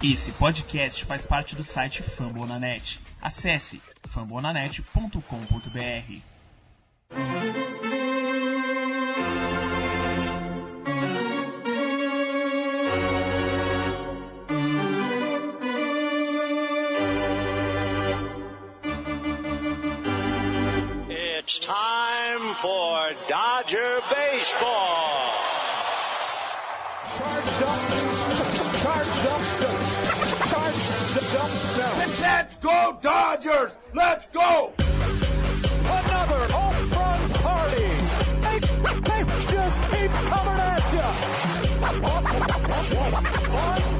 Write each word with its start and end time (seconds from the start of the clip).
Esse 0.00 0.30
podcast 0.30 1.04
faz 1.04 1.26
parte 1.26 1.56
do 1.56 1.64
site 1.64 2.04
Fambonanet. 2.04 3.00
Acesse 3.20 3.82
fambonanet.com.br. 4.06 6.22
It's 21.10 21.58
time 21.58 22.54
for 22.54 23.14
Dodger 23.28 24.00
Baseball. 24.08 25.17
Go, 32.68 32.98
Dodgers! 33.00 33.78
Let's 33.94 34.26
go! 34.26 34.72
Another 34.78 36.52
home 36.52 36.90
run 36.90 37.30
party. 37.44 37.88
They, 38.44 38.58
they 39.08 39.22
just 39.50 39.80
keep 39.90 40.10
coming 40.28 40.58
at 40.60 40.92
you. 43.92 43.97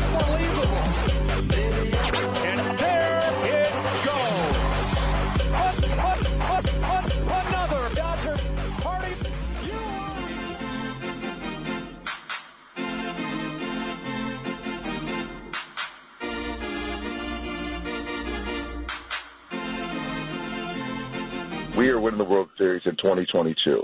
We 21.98 22.02
are 22.02 22.04
winning 22.04 22.18
the 22.18 22.32
World 22.32 22.50
Series 22.56 22.82
in 22.86 22.94
2022. 22.94 23.82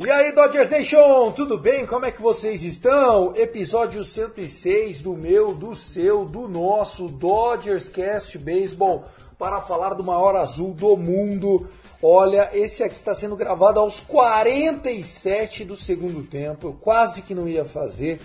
E 0.00 0.10
aí, 0.10 0.32
Dodgers 0.32 0.68
Nation, 0.68 1.30
tudo 1.30 1.56
bem? 1.56 1.86
Como 1.86 2.06
é 2.06 2.10
que 2.10 2.20
vocês 2.20 2.64
estão? 2.64 3.32
Episódio 3.36 4.04
106 4.04 5.00
do 5.00 5.14
meu, 5.14 5.54
do 5.54 5.76
seu, 5.76 6.24
do 6.24 6.48
nosso 6.48 7.06
Dodgers 7.06 7.88
Cast 7.88 8.36
Baseball 8.36 9.04
para 9.38 9.60
falar 9.60 9.94
do 9.94 10.02
maior 10.02 10.34
azul 10.34 10.74
do 10.74 10.96
mundo. 10.96 11.68
Olha, 12.02 12.50
esse 12.52 12.82
aqui 12.82 12.96
está 12.96 13.14
sendo 13.14 13.36
gravado 13.36 13.78
aos 13.78 14.00
47 14.00 15.64
do 15.64 15.76
segundo 15.76 16.24
tempo. 16.24 16.66
Eu 16.66 16.72
quase 16.72 17.22
que 17.22 17.32
não 17.32 17.48
ia 17.48 17.64
fazer. 17.64 18.18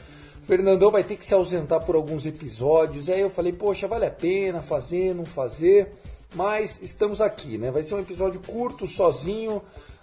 Fernandão 0.50 0.90
vai 0.90 1.04
ter 1.04 1.16
que 1.16 1.24
se 1.24 1.36
ausentar 1.36 1.86
por 1.86 1.94
alguns 1.94 2.26
episódios. 2.26 3.08
Aí 3.08 3.22
eu 3.22 3.30
falei, 3.30 3.54
poxa, 3.54 3.88
vale 3.88 4.08
a 4.08 4.10
pena 4.10 4.64
fazer, 4.64 5.14
não 5.14 5.24
fazer. 5.24 5.92
Mas 6.34 6.82
estamos 6.82 7.22
aqui, 7.22 7.60
né? 7.60 7.70
Vai 7.70 7.84
ser 7.84 7.94
um 7.94 8.00
episódio 8.00 8.42
curto, 8.42 8.88
sozinho, 8.88 9.62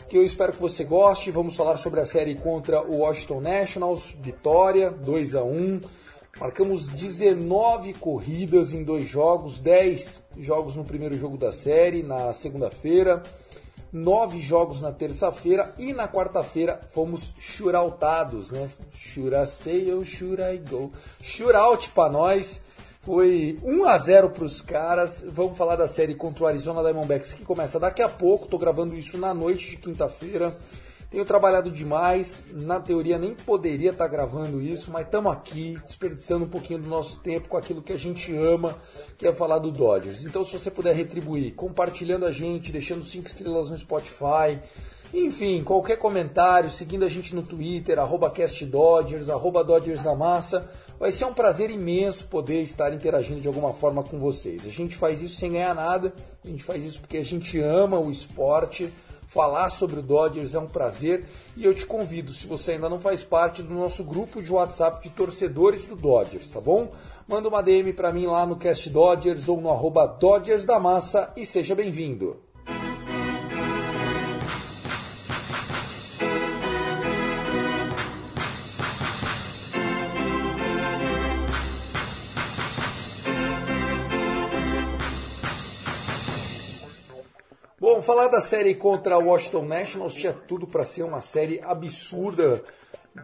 que 0.08 0.16
eu 0.16 0.24
espero 0.24 0.52
que 0.52 0.60
você 0.60 0.84
goste. 0.84 1.32
Vamos 1.32 1.56
falar 1.56 1.76
sobre 1.78 1.98
a 1.98 2.06
série 2.06 2.36
contra 2.36 2.80
o 2.80 2.98
Washington 2.98 3.40
Nationals, 3.40 4.16
vitória, 4.22 4.88
2 4.88 5.34
a 5.34 5.42
1 5.42 5.80
Marcamos 6.38 6.86
19 6.86 7.94
corridas 7.94 8.72
em 8.72 8.84
dois 8.84 9.08
jogos, 9.08 9.58
10 9.58 10.22
jogos 10.38 10.76
no 10.76 10.84
primeiro 10.84 11.18
jogo 11.18 11.36
da 11.36 11.50
série, 11.50 12.04
na 12.04 12.32
segunda-feira, 12.32 13.22
9 13.92 14.38
jogos 14.40 14.80
na 14.80 14.92
terça-feira 14.92 15.74
e 15.78 15.92
na 15.92 16.08
quarta-feira 16.08 16.80
fomos 16.92 17.34
shootados, 17.38 18.50
né? 18.50 18.70
Should 18.92 19.34
I 19.34 19.46
stay 19.46 19.92
or 19.92 20.04
should 20.04 20.42
I 20.42 20.58
go? 20.58 20.90
Shootout 21.22 21.90
para 21.90 22.12
nós. 22.12 22.60
Foi 23.00 23.56
1 23.62 23.84
a 23.84 23.98
0 23.98 24.30
para 24.30 24.44
os 24.44 24.60
caras. 24.60 25.24
Vamos 25.28 25.56
falar 25.56 25.76
da 25.76 25.86
série 25.86 26.14
contra 26.14 26.42
o 26.42 26.46
Arizona 26.48 26.82
Diamondbacks 26.82 27.32
que 27.32 27.44
começa 27.44 27.78
daqui 27.78 28.02
a 28.02 28.08
pouco. 28.08 28.48
Tô 28.48 28.58
gravando 28.58 28.96
isso 28.96 29.16
na 29.16 29.32
noite 29.32 29.70
de 29.70 29.76
quinta-feira. 29.76 30.52
Tenho 31.16 31.24
trabalhado 31.24 31.70
demais. 31.70 32.42
Na 32.52 32.78
teoria 32.78 33.16
nem 33.16 33.34
poderia 33.34 33.90
estar 33.90 34.06
gravando 34.06 34.60
isso, 34.60 34.90
mas 34.90 35.06
estamos 35.06 35.32
aqui 35.32 35.78
desperdiçando 35.86 36.44
um 36.44 36.48
pouquinho 36.48 36.78
do 36.78 36.90
nosso 36.90 37.20
tempo 37.20 37.48
com 37.48 37.56
aquilo 37.56 37.80
que 37.80 37.94
a 37.94 37.96
gente 37.96 38.36
ama, 38.36 38.76
que 39.16 39.26
é 39.26 39.32
falar 39.32 39.58
do 39.58 39.70
Dodgers. 39.70 40.26
Então, 40.26 40.44
se 40.44 40.52
você 40.52 40.70
puder 40.70 40.94
retribuir, 40.94 41.54
compartilhando 41.54 42.26
a 42.26 42.32
gente, 42.32 42.70
deixando 42.70 43.02
cinco 43.02 43.28
estrelas 43.28 43.70
no 43.70 43.78
Spotify, 43.78 44.60
enfim, 45.14 45.64
qualquer 45.64 45.96
comentário, 45.96 46.70
seguindo 46.70 47.06
a 47.06 47.08
gente 47.08 47.34
no 47.34 47.42
Twitter, 47.42 47.98
arroba 47.98 48.30
CastDodgers, 48.30 49.30
arroba 49.30 49.64
Dodgers 49.64 50.04
na 50.04 50.14
Massa. 50.14 50.68
Vai 51.00 51.10
ser 51.10 51.24
um 51.24 51.32
prazer 51.32 51.70
imenso 51.70 52.26
poder 52.26 52.60
estar 52.60 52.92
interagindo 52.92 53.40
de 53.40 53.48
alguma 53.48 53.72
forma 53.72 54.02
com 54.02 54.18
vocês. 54.18 54.66
A 54.66 54.70
gente 54.70 54.94
faz 54.94 55.22
isso 55.22 55.36
sem 55.36 55.52
ganhar 55.52 55.74
nada, 55.74 56.12
a 56.44 56.46
gente 56.46 56.62
faz 56.62 56.84
isso 56.84 57.00
porque 57.00 57.16
a 57.16 57.24
gente 57.24 57.58
ama 57.58 57.98
o 57.98 58.10
esporte. 58.10 58.92
Falar 59.26 59.70
sobre 59.70 59.98
o 59.98 60.02
Dodgers 60.02 60.54
é 60.54 60.58
um 60.58 60.66
prazer 60.66 61.24
e 61.56 61.64
eu 61.64 61.74
te 61.74 61.84
convido, 61.84 62.32
se 62.32 62.46
você 62.46 62.72
ainda 62.72 62.88
não 62.88 63.00
faz 63.00 63.24
parte 63.24 63.62
do 63.62 63.74
nosso 63.74 64.04
grupo 64.04 64.40
de 64.40 64.52
WhatsApp 64.52 65.02
de 65.02 65.10
torcedores 65.10 65.84
do 65.84 65.96
Dodgers, 65.96 66.48
tá 66.48 66.60
bom? 66.60 66.92
Manda 67.26 67.48
uma 67.48 67.62
DM 67.62 67.92
para 67.92 68.12
mim 68.12 68.26
lá 68.26 68.46
no 68.46 68.56
Cast 68.56 68.88
Dodgers 68.88 69.48
ou 69.48 69.60
no 69.60 69.70
arroba 69.70 70.06
Dodgers 70.06 70.64
da 70.64 70.78
Massa 70.78 71.32
e 71.36 71.44
seja 71.44 71.74
bem-vindo. 71.74 72.45
Falar 88.16 88.28
da 88.28 88.40
série 88.40 88.74
contra 88.74 89.18
o 89.18 89.26
Washington 89.26 89.66
Nationals 89.66 90.14
tinha 90.14 90.32
tudo 90.32 90.66
para 90.66 90.86
ser 90.86 91.02
uma 91.02 91.20
série 91.20 91.60
absurda 91.60 92.64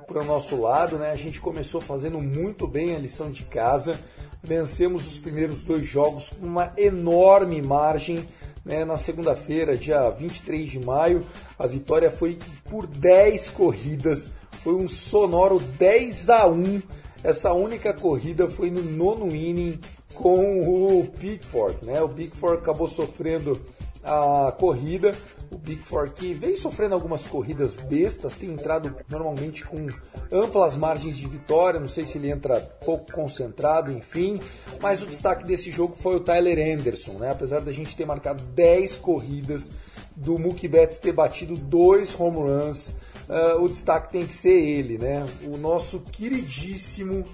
para 0.06 0.20
o 0.20 0.25
nosso 0.25 0.54
lado, 0.60 0.98
né? 0.98 1.10
A 1.10 1.16
gente 1.16 1.41
começou 1.41 1.80
fazendo 1.80 2.20
muito 2.20 2.66
bem 2.66 2.94
a 2.94 2.98
lição 2.98 3.30
de 3.30 3.42
casa, 3.44 3.98
vencemos 4.42 5.06
os 5.06 5.19
primeiros 5.19 5.62
dois 5.62 5.86
jogos 5.86 6.28
com 6.28 6.44
uma 6.44 6.75
enorme 6.76 7.62
margem. 7.62 8.22
Né? 8.62 8.84
Na 8.84 8.98
segunda-feira, 8.98 9.78
dia 9.78 10.10
23 10.10 10.69
de 10.72 10.84
maio, 10.84 11.22
a 11.59 11.66
vitória 11.66 12.10
foi 12.10 12.38
por 12.69 12.86
10 12.86 13.48
corridas, 13.48 14.28
foi 14.62 14.74
um 14.74 14.86
sonoro 14.86 15.59
10 15.59 16.28
a 16.28 16.47
1. 16.47 16.82
Essa 17.24 17.54
única 17.54 17.94
corrida 17.94 18.47
foi 18.47 18.70
no 18.70 18.82
nono 18.82 19.34
inning 19.34 19.80
com 20.12 20.98
o 21.00 21.06
Pickford, 21.06 21.78
né? 21.82 22.03
O 22.03 22.10
Pickford 22.10 22.59
acabou 22.59 22.86
sofrendo 22.86 23.59
a 24.02 24.52
corrida. 24.52 25.14
O 25.50 25.58
Big 25.58 25.82
Four 25.86 26.10
que 26.10 26.32
vem 26.32 26.56
sofrendo 26.56 26.94
algumas 26.94 27.26
corridas 27.26 27.74
bestas, 27.76 28.38
tem 28.38 28.50
entrado 28.50 28.96
normalmente 29.08 29.64
com 29.66 29.86
amplas 30.30 30.76
margens 30.76 31.16
de 31.16 31.28
vitória. 31.28 31.78
Não 31.78 31.88
sei 31.88 32.06
se 32.06 32.16
ele 32.16 32.30
entra 32.30 32.58
pouco 32.84 33.12
concentrado, 33.12 33.92
enfim. 33.92 34.41
Mas 34.80 35.02
o 35.02 35.06
destaque 35.06 35.44
desse 35.44 35.70
jogo 35.70 35.94
foi 35.94 36.16
o 36.16 36.20
Tyler 36.20 36.58
Anderson, 36.74 37.12
né? 37.12 37.30
Apesar 37.30 37.60
da 37.60 37.70
gente 37.70 37.94
ter 37.94 38.06
marcado 38.06 38.42
10 38.42 38.96
corridas, 38.96 39.68
do 40.16 40.38
Mookie 40.38 40.68
Betts 40.68 40.98
ter 40.98 41.12
batido 41.12 41.54
dois 41.54 42.18
home 42.18 42.38
runs, 42.38 42.88
uh, 43.28 43.62
o 43.62 43.68
destaque 43.68 44.12
tem 44.12 44.26
que 44.26 44.34
ser 44.34 44.60
ele, 44.60 44.98
né? 44.98 45.26
O 45.44 45.56
nosso 45.56 46.00
queridíssimo 46.00 47.24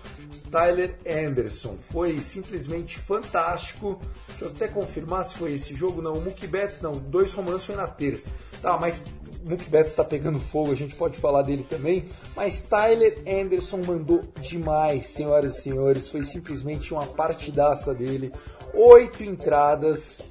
Tyler 0.51 0.97
Anderson. 1.07 1.77
Foi 1.79 2.19
simplesmente 2.19 2.99
fantástico. 2.99 4.01
Deixa 4.29 4.45
eu 4.45 4.49
até 4.49 4.69
confirmar 4.69 5.25
se 5.25 5.35
foi 5.35 5.55
esse 5.55 5.75
jogo. 5.75 6.03
Não, 6.03 6.15
o 6.15 6.21
Mookie 6.21 6.47
Betts 6.47 6.81
não. 6.81 6.93
Dois 6.93 7.33
runs 7.35 7.65
foi 7.65 7.77
na 7.77 7.87
terça. 7.87 8.31
Tá, 8.61 8.77
mas 8.79 9.05
o 9.45 9.49
Mookie 9.49 9.69
Betts 9.69 9.93
está 9.93 10.05
pegando 10.05 10.41
fogo, 10.41 10.73
a 10.73 10.77
gente 10.77 10.95
pode 10.95 11.19
falar 11.19 11.43
dele 11.43 11.67
também. 11.69 12.07
Mas 12.35 12.61
Tyler 12.61 13.19
Anderson 13.27 13.83
mandou 13.87 14.25
demais, 14.41 15.07
senhoras 15.07 15.59
e 15.59 15.63
senhores. 15.63 16.11
Foi 16.11 16.25
simplesmente 16.25 16.93
uma 16.93 17.07
partidaça 17.07 17.95
dele. 17.95 18.33
Oito 18.75 19.25
entradas, 19.25 20.23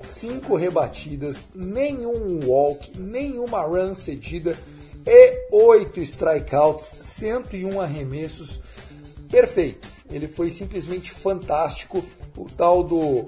cinco 0.00 0.56
rebatidas, 0.56 1.46
nenhum 1.54 2.40
walk, 2.46 2.98
nenhuma 2.98 3.62
run 3.62 3.94
cedida 3.94 4.56
e 5.06 5.48
oito 5.50 6.00
strikeouts, 6.00 6.96
101 7.02 7.80
arremessos. 7.80 8.60
Perfeito. 9.32 9.88
Ele 10.10 10.28
foi 10.28 10.50
simplesmente 10.50 11.10
fantástico. 11.10 12.04
O 12.36 12.44
tal 12.44 12.84
do 12.84 13.26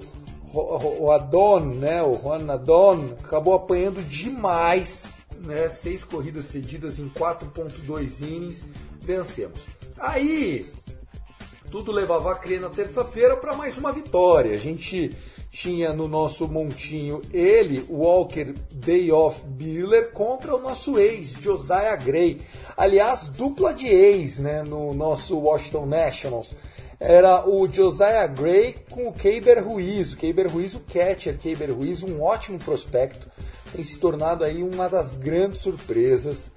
o 0.53 1.11
Adon, 1.11 1.59
né, 1.59 2.01
o 2.01 2.15
Juan 2.15 2.49
Adon, 2.49 3.17
acabou 3.21 3.55
apanhando 3.55 4.01
demais, 4.01 5.05
né, 5.41 5.67
seis 5.67 6.05
corridas 6.05 6.45
cedidas 6.45 6.97
em 6.97 7.09
4.2 7.09 8.21
innings, 8.21 8.63
vencemos. 9.01 9.59
Aí, 9.97 10.65
tudo 11.69 11.91
levava 11.91 12.31
a 12.31 12.35
crer 12.35 12.61
na 12.61 12.69
terça-feira 12.69 13.35
para 13.35 13.53
mais 13.53 13.77
uma 13.77 13.91
vitória. 13.91 14.53
A 14.53 14.57
gente 14.57 15.09
tinha 15.55 15.93
no 15.93 16.05
nosso 16.05 16.49
montinho 16.49 17.21
ele, 17.31 17.85
Walker 17.89 18.53
Day 18.73 19.09
Off 19.09 19.41
Biller, 19.45 20.11
contra 20.11 20.53
o 20.53 20.59
nosso 20.59 20.99
ex, 20.99 21.37
Josiah 21.39 21.95
Gray. 21.95 22.41
Aliás, 22.75 23.29
dupla 23.29 23.73
de 23.73 23.87
ex 23.87 24.37
né, 24.37 24.63
no 24.63 24.93
nosso 24.93 25.37
Washington 25.37 25.85
Nationals. 25.85 26.53
Era 26.99 27.47
o 27.47 27.71
Josiah 27.71 28.27
Gray 28.27 28.75
com 28.91 29.07
o 29.07 29.13
Keiber 29.13 29.65
Ruiz. 29.65 30.11
O 30.11 30.17
Keiber 30.17 30.51
Ruiz, 30.51 30.75
o 30.75 30.81
catcher 30.81 31.37
Keiber 31.37 31.73
Ruiz, 31.73 32.03
um 32.03 32.21
ótimo 32.21 32.59
prospecto. 32.59 33.29
Tem 33.71 33.81
se 33.81 33.97
tornado 33.97 34.43
aí 34.43 34.61
uma 34.61 34.89
das 34.89 35.15
grandes 35.15 35.61
surpresas. 35.61 36.51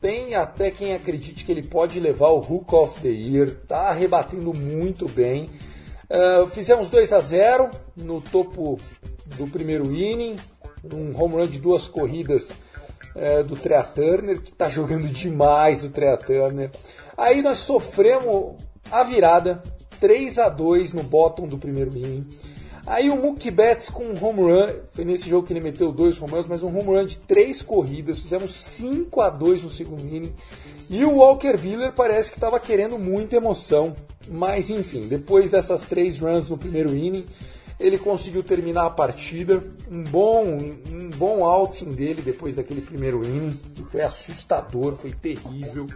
Tem 0.00 0.34
até 0.34 0.70
quem 0.70 0.94
acredite 0.94 1.44
que 1.44 1.52
ele 1.52 1.62
pode 1.62 2.00
levar 2.00 2.28
o 2.28 2.38
Hook 2.38 2.74
of 2.74 3.00
the 3.02 3.08
Year. 3.08 3.54
Tá 3.68 3.92
rebatendo 3.92 4.54
muito 4.54 5.06
bem. 5.06 5.50
Uh, 6.10 6.48
fizemos 6.48 6.88
2 6.88 7.12
a 7.12 7.20
0 7.20 7.70
no 7.96 8.20
topo 8.20 8.78
do 9.36 9.46
primeiro 9.46 9.92
inning, 9.94 10.36
um 10.84 11.14
home 11.14 11.34
run 11.34 11.46
de 11.46 11.58
duas 11.58 11.86
corridas 11.86 12.50
uh, 13.14 13.44
do 13.44 13.56
Trea 13.56 13.82
Turner, 13.82 14.40
que 14.40 14.50
está 14.50 14.70
jogando 14.70 15.06
demais 15.08 15.84
o 15.84 15.90
Trea 15.90 16.16
Turner. 16.16 16.70
Aí 17.16 17.42
nós 17.42 17.58
sofremos 17.58 18.54
a 18.90 19.04
virada, 19.04 19.62
3 20.00 20.38
a 20.38 20.48
2 20.48 20.94
no 20.94 21.02
bottom 21.02 21.46
do 21.46 21.58
primeiro 21.58 21.96
inning. 21.96 22.26
Aí 22.86 23.10
o 23.10 23.16
Mookie 23.16 23.50
Betts 23.50 23.90
com 23.90 24.02
um 24.02 24.24
home 24.24 24.40
run, 24.40 24.68
foi 24.94 25.04
nesse 25.04 25.28
jogo 25.28 25.46
que 25.46 25.52
ele 25.52 25.60
meteu 25.60 25.92
dois 25.92 26.18
home 26.22 26.32
runs, 26.32 26.48
mas 26.48 26.62
um 26.62 26.68
home 26.68 26.88
run 26.88 27.04
de 27.04 27.18
três 27.18 27.60
corridas, 27.60 28.20
fizemos 28.20 28.50
5 28.52 29.20
a 29.20 29.28
2 29.28 29.64
no 29.64 29.68
segundo 29.68 30.02
inning. 30.06 30.32
E 30.88 31.04
o 31.04 31.16
Walker 31.16 31.54
Buehler 31.58 31.92
parece 31.92 32.30
que 32.30 32.38
estava 32.38 32.58
querendo 32.58 32.98
muita 32.98 33.36
emoção, 33.36 33.94
mas 34.30 34.70
enfim, 34.70 35.08
depois 35.08 35.50
dessas 35.50 35.82
três 35.82 36.18
runs 36.18 36.48
no 36.48 36.58
primeiro 36.58 36.94
inning, 36.94 37.26
ele 37.78 37.98
conseguiu 37.98 38.42
terminar 38.42 38.86
a 38.86 38.90
partida. 38.90 39.62
Um 39.90 40.02
bom, 40.04 40.44
um 40.90 41.10
bom 41.10 41.44
outing 41.44 41.90
dele 41.90 42.22
depois 42.22 42.56
daquele 42.56 42.80
primeiro 42.80 43.24
inning, 43.24 43.58
que 43.74 43.84
foi 43.84 44.00
assustador, 44.00 44.96
foi 44.96 45.12
terrível. 45.12 45.86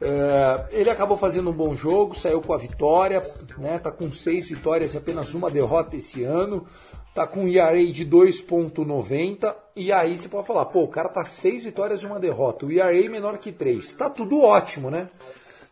Uh, 0.00 0.66
ele 0.70 0.90
acabou 0.90 1.16
fazendo 1.16 1.50
um 1.50 1.52
bom 1.52 1.74
jogo, 1.74 2.14
saiu 2.14 2.40
com 2.40 2.52
a 2.52 2.58
vitória, 2.58 3.22
né? 3.56 3.78
Tá 3.78 3.90
com 3.90 4.10
seis 4.10 4.48
vitórias 4.48 4.94
e 4.94 4.98
apenas 4.98 5.32
uma 5.34 5.50
derrota 5.50 5.96
esse 5.96 6.24
ano. 6.24 6.66
Tá 7.14 7.28
com 7.28 7.44
um 7.44 7.48
ERA 7.48 7.86
de 7.86 8.04
2.90 8.04 9.54
e 9.76 9.92
aí 9.92 10.18
você 10.18 10.28
pode 10.28 10.48
falar, 10.48 10.64
pô, 10.66 10.82
o 10.82 10.88
cara 10.88 11.08
tá 11.08 11.24
seis 11.24 11.64
vitórias 11.64 12.02
e 12.02 12.06
uma 12.06 12.18
derrota, 12.18 12.66
o 12.66 12.72
ERA 12.72 13.08
menor 13.08 13.38
que 13.38 13.52
3. 13.52 13.94
Tá 13.94 14.10
tudo 14.10 14.40
ótimo, 14.40 14.90
né? 14.90 15.08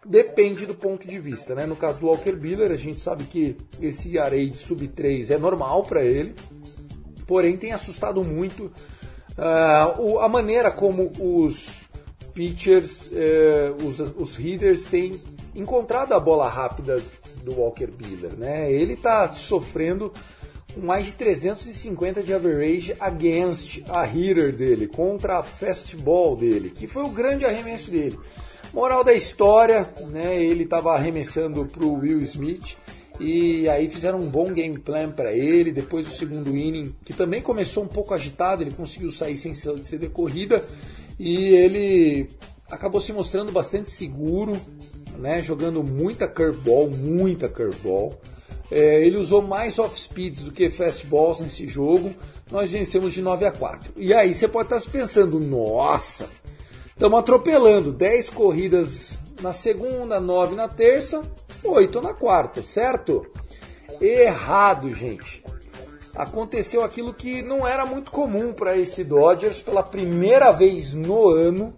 Depende 0.04 0.66
do 0.66 0.74
ponto 0.74 1.06
de 1.06 1.18
vista, 1.20 1.54
né? 1.54 1.64
No 1.64 1.76
caso 1.76 2.00
do 2.00 2.06
Walker 2.06 2.32
Buehler, 2.32 2.72
a 2.72 2.76
gente 2.76 3.00
sabe 3.00 3.24
que 3.24 3.56
esse 3.80 4.16
ERA 4.18 4.46
de 4.46 4.56
sub 4.56 4.86
3 4.88 5.30
é 5.30 5.38
normal 5.38 5.84
para 5.84 6.04
ele, 6.04 6.34
porém 7.26 7.56
tem 7.56 7.72
assustado 7.72 8.24
muito 8.24 8.64
uh, 9.38 10.18
a 10.18 10.28
maneira 10.28 10.72
como 10.72 11.12
os 11.20 11.82
pitchers, 12.34 13.10
eh, 13.12 13.72
os, 13.84 14.00
os 14.00 14.38
hitters 14.38 14.84
têm 14.84 15.20
encontrado 15.54 16.14
a 16.14 16.20
bola 16.20 16.48
rápida 16.48 16.98
do 17.44 17.54
Walker 17.54 17.88
Buehler, 17.88 18.34
né? 18.36 18.72
Ele 18.72 18.94
está 18.94 19.30
sofrendo 19.30 20.12
com 20.74 20.80
mais 20.80 21.06
de 21.06 21.14
350 21.14 22.22
de 22.22 22.32
average 22.32 22.96
against 22.98 23.82
a 23.88 24.02
hitter 24.04 24.54
dele, 24.54 24.86
contra 24.86 25.38
a 25.38 25.42
fastball 25.42 26.34
dele, 26.34 26.70
que 26.70 26.86
foi 26.86 27.02
o 27.02 27.10
grande 27.10 27.44
arremesso 27.44 27.90
dele. 27.90 28.18
Moral 28.72 29.04
da 29.04 29.12
história, 29.12 29.88
né? 30.08 30.42
Ele 30.42 30.64
estava 30.64 30.94
arremessando 30.94 31.66
para 31.66 31.84
o 31.84 31.98
Will 31.98 32.22
Smith 32.22 32.76
e 33.20 33.68
aí 33.68 33.88
fizeram 33.90 34.18
um 34.18 34.28
bom 34.28 34.50
game 34.50 34.78
plan 34.78 35.10
para 35.10 35.32
ele. 35.32 35.70
Depois 35.70 36.06
do 36.06 36.12
segundo 36.12 36.56
inning, 36.56 36.94
que 37.04 37.12
também 37.12 37.42
começou 37.42 37.84
um 37.84 37.88
pouco 37.88 38.14
agitado, 38.14 38.62
ele 38.62 38.72
conseguiu 38.72 39.10
sair 39.10 39.36
sem 39.36 39.52
ser 39.52 39.98
decorrida 39.98 40.64
e 41.18 41.48
ele 41.48 42.28
acabou 42.70 43.00
se 43.00 43.12
mostrando 43.12 43.52
bastante 43.52 43.90
seguro, 43.90 44.58
né, 45.18 45.42
jogando 45.42 45.84
muita 45.84 46.26
curveball, 46.26 46.88
muita 46.88 47.50
curveball. 47.50 48.18
É, 48.70 49.04
ele 49.04 49.18
usou 49.18 49.42
mais 49.42 49.78
off-speeds 49.78 50.44
do 50.44 50.50
que 50.50 50.70
fastballs 50.70 51.40
nesse 51.40 51.66
jogo. 51.66 52.14
Nós 52.50 52.72
vencemos 52.72 53.12
de 53.12 53.20
9 53.20 53.44
a 53.44 53.52
4. 53.52 53.92
E 53.96 54.14
aí 54.14 54.32
você 54.34 54.48
pode 54.48 54.66
estar 54.66 54.80
se 54.80 54.88
pensando, 54.88 55.38
nossa, 55.38 56.26
estamos 57.02 57.18
atropelando 57.18 57.90
10 57.90 58.30
corridas 58.30 59.18
na 59.40 59.52
segunda, 59.52 60.20
9 60.20 60.54
na 60.54 60.68
terça, 60.68 61.20
8 61.64 62.00
na 62.00 62.14
quarta, 62.14 62.62
certo? 62.62 63.26
Errado, 64.00 64.92
gente 64.94 65.42
aconteceu 66.14 66.84
aquilo 66.84 67.12
que 67.12 67.42
não 67.42 67.66
era 67.66 67.84
muito 67.84 68.12
comum 68.12 68.52
para 68.52 68.76
esse 68.76 69.02
Dodgers. 69.02 69.60
Pela 69.60 69.82
primeira 69.82 70.52
vez 70.52 70.94
no 70.94 71.28
ano, 71.28 71.74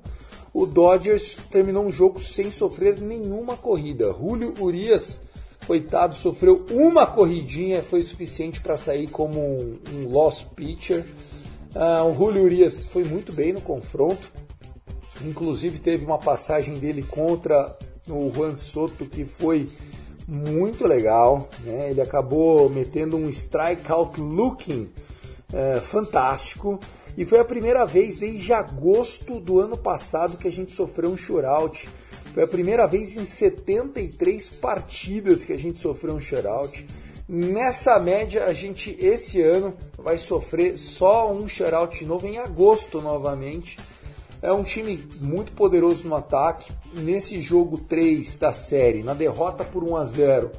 o 0.53 0.67
Dodgers 0.67 1.38
terminou 1.50 1.87
um 1.87 1.91
jogo 1.91 2.21
sem 2.21 2.50
sofrer 2.50 3.00
nenhuma 3.00 3.56
corrida. 3.56 4.12
Julio 4.12 4.53
Urias, 4.61 5.23
coitado, 5.67 6.15
sofreu 6.15 6.67
uma 6.71 7.06
corridinha, 7.06 7.82
foi 7.82 8.03
suficiente 8.03 8.61
para 8.61 8.76
sair 8.76 9.06
como 9.06 9.41
um, 9.41 9.79
um 9.91 10.09
lost 10.11 10.49
pitcher. 10.55 11.06
Uh, 11.75 12.11
o 12.11 12.15
Julio 12.15 12.43
Urias 12.43 12.85
foi 12.85 13.05
muito 13.05 13.32
bem 13.32 13.55
no 13.55 13.62
confronto. 13.62 14.44
Inclusive 15.22 15.78
teve 15.78 16.05
uma 16.05 16.19
passagem 16.19 16.78
dele 16.78 17.02
contra 17.02 17.76
o 18.08 18.31
Juan 18.34 18.55
Soto 18.55 19.06
que 19.06 19.25
foi 19.25 19.69
muito 20.26 20.87
legal. 20.87 21.49
Né? 21.61 21.90
Ele 21.90 22.00
acabou 22.00 22.69
metendo 22.69 23.16
um 23.16 23.28
strikeout 23.28 24.20
looking 24.20 24.90
é, 25.52 25.81
fantástico. 25.81 26.81
E 27.16 27.25
foi 27.25 27.38
a 27.38 27.44
primeira 27.44 27.84
vez 27.84 28.16
desde 28.16 28.52
agosto 28.52 29.38
do 29.38 29.61
ano 29.61 29.76
passado 29.76 30.37
que 30.37 30.49
a 30.49 30.52
gente 30.52 30.72
sofreu 30.72 31.11
um 31.11 31.16
shutout. 31.16 31.88
Foi 32.32 32.43
a 32.43 32.49
primeira 32.49 32.87
vez 32.87 33.16
em 33.16 33.25
73 33.25 34.50
partidas 34.50 35.44
que 35.44 35.52
a 35.52 35.56
gente 35.56 35.78
sofreu 35.78 36.14
um 36.14 36.20
shutout. 36.20 36.84
Nessa 37.28 37.99
média, 38.00 38.44
a 38.44 38.52
gente 38.52 38.96
esse 39.00 39.40
ano 39.40 39.75
vai 39.96 40.19
sofrer 40.19 40.76
só 40.76 41.32
um 41.32 41.49
shutout 41.49 42.05
novo 42.05 42.26
em 42.26 42.38
agosto 42.38 43.00
novamente. 43.00 43.78
É 44.44 44.52
um 44.52 44.62
time 44.62 45.08
muito 45.23 45.52
poderoso 45.52 46.06
no 46.06 46.14
ataque. 46.14 46.70
Nesse 46.93 47.41
jogo 47.41 47.79
3 47.79 48.37
da 48.37 48.52
série, 48.52 49.02
na 49.02 49.14
derrota 49.14 49.64
por 49.64 49.82
1 49.82 49.96
a 49.96 50.05
0, 50.05 50.50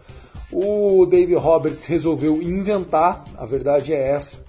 o 0.52 1.06
David 1.06 1.36
Roberts 1.36 1.86
resolveu 1.86 2.42
inventar, 2.42 3.24
a 3.38 3.46
verdade 3.46 3.94
é 3.94 4.10
essa, 4.10 4.44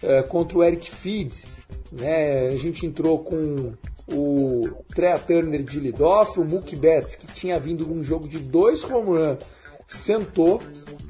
é, 0.00 0.22
contra 0.22 0.58
o 0.58 0.62
Eric 0.62 0.88
Feed. 0.88 1.46
Né? 1.90 2.46
A 2.46 2.56
gente 2.56 2.86
entrou 2.86 3.18
com 3.18 3.72
o 4.08 4.68
Trea 4.94 5.18
Turner 5.18 5.64
de 5.64 5.80
leadoff, 5.80 6.38
o 6.38 6.44
Mookie 6.44 6.76
Betts, 6.76 7.16
que 7.16 7.26
tinha 7.26 7.58
vindo 7.58 7.92
um 7.92 8.04
jogo 8.04 8.28
de 8.28 8.38
dois 8.38 8.84
home 8.84 9.18
run, 9.18 9.36
sentou. 9.88 10.62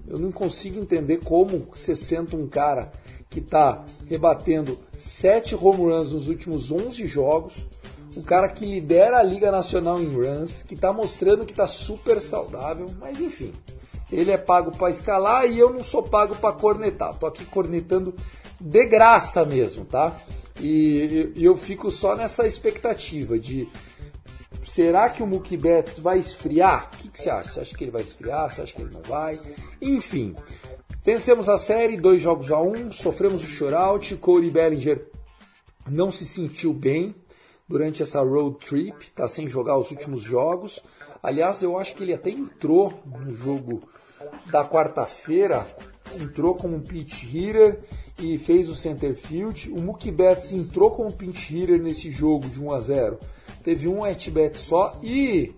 Eu 0.08 0.18
não 0.18 0.32
consigo 0.32 0.80
entender 0.80 1.18
como 1.18 1.68
você 1.74 1.94
senta 1.94 2.36
um 2.36 2.46
cara 2.46 2.90
que 3.28 3.40
está 3.40 3.84
rebatendo 4.08 4.78
7 4.98 5.54
home 5.54 5.92
runs 5.92 6.12
nos 6.12 6.28
últimos 6.28 6.70
11 6.70 7.06
jogos, 7.06 7.54
o 8.16 8.22
cara 8.22 8.48
que 8.48 8.64
lidera 8.64 9.18
a 9.18 9.22
Liga 9.22 9.50
Nacional 9.50 10.00
em 10.00 10.06
runs, 10.06 10.62
que 10.62 10.74
está 10.74 10.92
mostrando 10.92 11.44
que 11.44 11.52
está 11.52 11.66
super 11.66 12.20
saudável, 12.20 12.86
mas 12.98 13.20
enfim, 13.20 13.52
ele 14.10 14.30
é 14.30 14.38
pago 14.38 14.70
para 14.70 14.90
escalar 14.90 15.50
e 15.50 15.58
eu 15.58 15.72
não 15.72 15.84
sou 15.84 16.02
pago 16.02 16.34
para 16.34 16.54
cornetar. 16.54 17.14
Tô 17.14 17.26
aqui 17.26 17.44
cornetando 17.44 18.14
de 18.60 18.86
graça 18.86 19.44
mesmo, 19.44 19.84
tá? 19.84 20.18
E, 20.60 21.32
e 21.36 21.44
eu 21.44 21.56
fico 21.56 21.90
só 21.90 22.16
nessa 22.16 22.46
expectativa 22.46 23.38
de 23.38 23.68
será 24.64 25.10
que 25.10 25.22
o 25.22 25.26
Mookie 25.26 25.56
Betts 25.56 25.98
vai 25.98 26.18
esfriar? 26.18 26.90
O 26.92 26.96
que, 26.96 27.08
que 27.08 27.20
você 27.20 27.28
acha? 27.28 27.52
Você 27.52 27.60
acha 27.60 27.76
que 27.76 27.84
ele 27.84 27.90
vai 27.90 28.02
esfriar? 28.02 28.50
Você 28.50 28.62
acha 28.62 28.74
que 28.74 28.80
ele 28.80 28.94
não 28.94 29.02
vai? 29.02 29.38
Enfim, 29.82 30.34
Vencemos 31.06 31.48
a 31.48 31.56
série, 31.56 31.96
dois 31.96 32.20
jogos 32.20 32.50
a 32.50 32.60
um, 32.60 32.90
sofremos 32.90 33.44
o 33.44 33.46
shutout, 33.46 34.16
Corey 34.16 34.50
Bellinger 34.50 35.06
não 35.88 36.10
se 36.10 36.26
sentiu 36.26 36.72
bem 36.72 37.14
durante 37.68 38.02
essa 38.02 38.20
road 38.22 38.58
trip, 38.58 39.04
está 39.04 39.26
sem 39.26 39.48
jogar 39.48 39.76
os 39.76 39.90
últimos 39.90 40.22
jogos. 40.22 40.80
Aliás, 41.22 41.62
eu 41.62 41.78
acho 41.78 41.94
que 41.94 42.02
ele 42.02 42.14
até 42.14 42.30
entrou 42.30 42.94
no 43.04 43.32
jogo 43.32 43.82
da 44.50 44.64
quarta-feira, 44.64 45.66
entrou 46.20 46.54
como 46.54 46.76
um 46.76 46.80
pinch 46.80 47.26
hitter 47.26 47.80
e 48.18 48.38
fez 48.38 48.68
o 48.68 48.74
center 48.74 49.14
field. 49.14 49.70
O 49.70 49.80
Mookie 49.80 50.10
Betts 50.10 50.52
entrou 50.52 50.90
como 50.90 51.12
pinch 51.12 51.52
hitter 51.52 51.82
nesse 51.82 52.10
jogo 52.10 52.48
de 52.48 52.60
1 52.60 52.72
a 52.72 52.80
0. 52.80 53.18
Teve 53.62 53.88
um 53.88 54.04
at-bat 54.04 54.56
só 54.58 54.98
e 55.02 55.52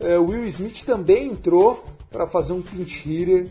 é, 0.00 0.18
Will 0.18 0.44
Smith 0.46 0.82
também 0.84 1.28
entrou 1.28 1.84
para 2.10 2.26
fazer 2.26 2.52
um 2.52 2.62
pinch 2.62 3.08
hitter 3.08 3.48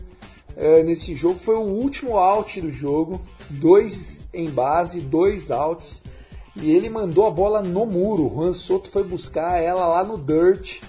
é, 0.56 0.82
nesse 0.84 1.14
jogo 1.14 1.38
foi 1.38 1.56
o 1.56 1.62
último 1.62 2.16
out 2.16 2.60
do 2.60 2.70
jogo, 2.70 3.20
dois 3.50 4.26
em 4.32 4.48
base, 4.48 5.00
dois 5.00 5.50
outs, 5.50 6.00
e 6.56 6.70
ele 6.70 6.88
mandou 6.88 7.26
a 7.26 7.30
bola 7.30 7.62
no 7.62 7.84
muro. 7.86 8.26
O 8.26 8.34
Juan 8.34 8.52
Soto 8.52 8.88
foi 8.88 9.04
buscar 9.04 9.58
ela 9.60 9.86
lá 9.86 10.04
no 10.04 10.16
dirt, 10.16 10.80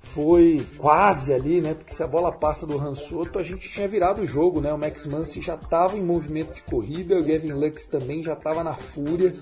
foi 0.00 0.64
quase 0.76 1.32
ali, 1.32 1.60
né? 1.60 1.74
Porque 1.74 1.94
se 1.94 2.02
a 2.02 2.06
bola 2.06 2.30
passa 2.30 2.66
do 2.66 2.78
Han 2.78 2.94
Soto, 2.94 3.38
a 3.38 3.42
gente 3.42 3.68
tinha 3.68 3.88
virado 3.88 4.22
o 4.22 4.26
jogo, 4.26 4.60
né? 4.60 4.72
O 4.72 4.78
Max 4.78 5.06
Muncy 5.06 5.40
já 5.40 5.54
estava 5.54 5.96
em 5.96 6.02
movimento 6.02 6.54
de 6.54 6.62
corrida, 6.62 7.18
o 7.18 7.24
Gavin 7.24 7.52
Lux 7.52 7.86
também 7.86 8.22
já 8.22 8.34
estava 8.34 8.62
na 8.62 8.74
fúria. 8.74 9.32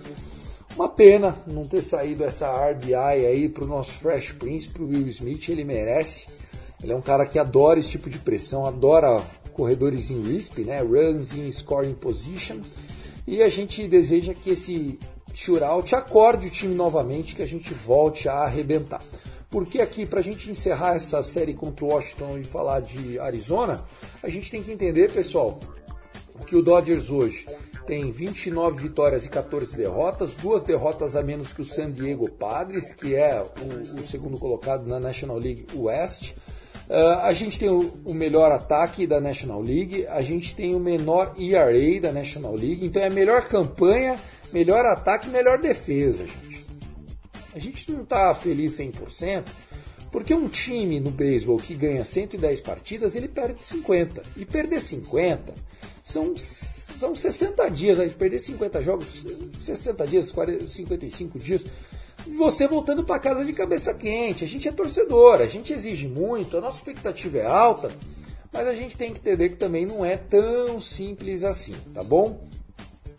Uma 0.74 0.88
pena 0.88 1.36
não 1.46 1.64
ter 1.64 1.82
saído 1.82 2.24
essa 2.24 2.48
RBI 2.70 2.94
aí 2.94 3.48
pro 3.48 3.66
nosso 3.66 3.92
Fresh 3.98 4.32
Prince, 4.32 4.68
pro 4.68 4.86
Will 4.86 5.08
Smith, 5.08 5.48
ele 5.50 5.64
merece. 5.64 6.26
Ele 6.82 6.92
é 6.92 6.96
um 6.96 7.02
cara 7.02 7.26
que 7.26 7.38
adora 7.38 7.78
esse 7.78 7.90
tipo 7.90 8.08
de 8.08 8.18
pressão, 8.18 8.64
adora 8.64 9.20
corredores 9.52 10.10
em 10.10 10.22
RISP, 10.22 10.62
né? 10.62 10.80
Runs 10.80 11.34
in 11.34 11.50
scoring 11.50 11.92
position. 11.92 12.60
E 13.26 13.42
a 13.42 13.48
gente 13.48 13.86
deseja 13.86 14.32
que 14.32 14.50
esse 14.50 14.98
shootout 15.34 15.94
acorde 15.94 16.46
o 16.46 16.50
time 16.50 16.74
novamente, 16.74 17.34
que 17.34 17.42
a 17.42 17.46
gente 17.46 17.72
volte 17.74 18.28
a 18.28 18.42
arrebentar. 18.42 19.02
Porque 19.50 19.80
aqui, 19.80 20.06
para 20.06 20.20
a 20.20 20.22
gente 20.22 20.50
encerrar 20.50 20.96
essa 20.96 21.22
série 21.22 21.52
contra 21.52 21.84
o 21.84 21.88
Washington 21.88 22.38
e 22.38 22.44
falar 22.44 22.80
de 22.80 23.18
Arizona, 23.18 23.84
a 24.22 24.28
gente 24.28 24.50
tem 24.50 24.62
que 24.62 24.72
entender, 24.72 25.12
pessoal, 25.12 25.60
que 26.46 26.56
o 26.56 26.62
Dodgers 26.62 27.10
hoje 27.10 27.46
tem 27.86 28.10
29 28.10 28.82
vitórias 28.82 29.26
e 29.26 29.28
14 29.28 29.76
derrotas, 29.76 30.34
duas 30.34 30.64
derrotas 30.64 31.16
a 31.16 31.22
menos 31.22 31.52
que 31.52 31.62
o 31.62 31.64
San 31.64 31.90
Diego 31.90 32.30
Padres, 32.30 32.92
que 32.92 33.14
é 33.14 33.42
o, 33.42 34.00
o 34.00 34.02
segundo 34.04 34.38
colocado 34.38 34.86
na 34.86 35.00
National 35.00 35.38
League 35.38 35.66
West. 35.74 36.32
Uh, 36.88 37.20
a 37.22 37.32
gente 37.32 37.58
tem 37.58 37.70
o, 37.70 37.92
o, 38.04 38.12
melhor 38.12 38.52
ataque 38.52 39.06
da 39.06 39.20
National 39.20 39.60
League, 39.60 40.06
a 40.08 40.20
gente 40.20 40.54
tem 40.54 40.74
o 40.74 40.80
menor 40.80 41.34
ERA 41.38 42.00
da 42.00 42.12
National 42.12 42.54
League, 42.54 42.84
então 42.84 43.02
é 43.02 43.08
melhor 43.08 43.42
campanha, 43.42 44.16
melhor 44.52 44.84
ataque, 44.84 45.28
melhor 45.28 45.58
defesa, 45.58 46.26
gente. 46.26 46.66
A 47.54 47.58
gente 47.58 47.90
não 47.92 48.02
está 48.02 48.34
feliz 48.34 48.72
100%, 48.72 49.44
porque 50.10 50.34
um 50.34 50.48
time 50.48 51.00
no 51.00 51.10
beisebol 51.10 51.56
que 51.56 51.74
ganha 51.74 52.04
110 52.04 52.60
partidas, 52.60 53.14
ele 53.14 53.28
perde 53.28 53.60
50. 53.60 54.22
E 54.36 54.44
perder 54.44 54.80
50 54.80 55.54
são, 56.02 56.34
são 56.36 57.14
60 57.14 57.70
dias. 57.70 58.12
Perder 58.12 58.38
50 58.38 58.82
jogos, 58.82 59.26
60 59.60 60.06
dias, 60.06 60.32
40, 60.32 60.68
55 60.68 61.38
dias, 61.38 61.64
você 62.26 62.66
voltando 62.66 63.04
para 63.04 63.18
casa 63.18 63.44
de 63.44 63.52
cabeça 63.52 63.94
quente. 63.94 64.44
A 64.44 64.48
gente 64.48 64.68
é 64.68 64.72
torcedor, 64.72 65.40
a 65.40 65.46
gente 65.46 65.72
exige 65.72 66.08
muito, 66.08 66.56
a 66.56 66.60
nossa 66.60 66.78
expectativa 66.78 67.38
é 67.38 67.46
alta, 67.46 67.90
mas 68.52 68.66
a 68.66 68.74
gente 68.74 68.96
tem 68.96 69.12
que 69.12 69.18
entender 69.18 69.50
que 69.50 69.56
também 69.56 69.86
não 69.86 70.04
é 70.04 70.16
tão 70.16 70.80
simples 70.80 71.44
assim, 71.44 71.74
tá 71.92 72.02
bom? 72.02 72.40